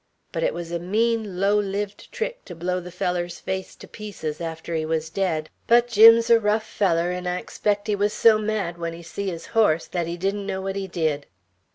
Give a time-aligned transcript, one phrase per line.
[0.31, 4.41] But it was a mean, low lived trick to blow the feller's face to pieces
[4.41, 8.39] after he was dead; but Jim's a rough feller, 'n' I expect he was so
[8.39, 11.27] mad, when he see his horse, that he didn't know what he did."